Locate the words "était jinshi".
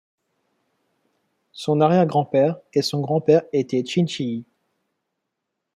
3.53-4.45